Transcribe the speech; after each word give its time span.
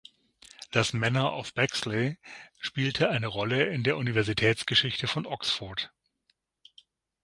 Das 0.71 0.93
manor 0.93 1.33
of 1.37 1.53
Bexley 1.53 2.17
spielte 2.59 3.09
eine 3.11 3.27
Rolle 3.27 3.65
in 3.67 3.83
der 3.83 3.97
Universitätsgeschichte 3.97 5.05
von 5.05 5.27
Oxford. 5.27 5.91